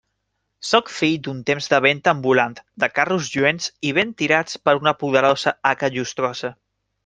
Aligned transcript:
Sóc 0.69 0.87
fill 0.93 1.17
d'un 1.27 1.43
temps 1.49 1.67
de 1.73 1.79
venda 1.87 2.13
ambulant, 2.15 2.57
de 2.85 2.91
carros 2.95 3.31
lluents 3.35 3.69
i 3.91 3.95
ben 4.01 4.17
tirats 4.23 4.61
per 4.67 4.77
una 4.83 4.97
poderosa 5.05 5.57
haca 5.73 5.95
llustrosa. 5.97 6.57